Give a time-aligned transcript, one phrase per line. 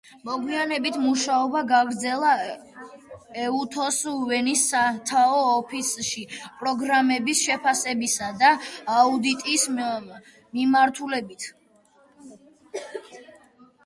[0.27, 2.29] მოგვიანებით, მუშაობა გააგრძელა
[3.41, 3.99] ეუთოს
[4.31, 6.25] ვენის სათაო ოფისში
[6.63, 8.53] პროგრამების შეფასებისა და
[8.97, 11.49] აუდიტის მიმართულებით.